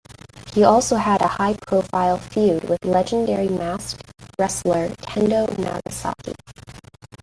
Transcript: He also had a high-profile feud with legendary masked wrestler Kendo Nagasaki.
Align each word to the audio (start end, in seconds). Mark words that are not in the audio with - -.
He 0.55 0.63
also 0.63 0.95
had 0.95 1.21
a 1.21 1.27
high-profile 1.27 2.17
feud 2.17 2.67
with 2.67 2.83
legendary 2.83 3.49
masked 3.49 4.01
wrestler 4.39 4.87
Kendo 4.97 5.55
Nagasaki. 5.59 6.33